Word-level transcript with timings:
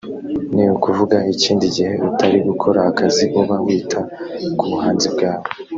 ni 0.53 0.63
ukuvuga 0.75 1.17
ikindi 1.33 1.65
gihe 1.75 1.93
utari 2.07 2.37
gukora 2.47 2.79
akazi 2.89 3.25
uba 3.41 3.55
wita 3.65 3.99
ku 4.57 4.63
buhanzi 4.71 5.07
bwawe 5.15 5.47